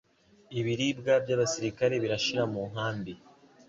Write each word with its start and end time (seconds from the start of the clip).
Ibiribwa 0.59 1.13
byabasirikare 1.23 1.95
birashira 2.03 2.43
mu 2.53 2.61
nkambi. 2.71 3.13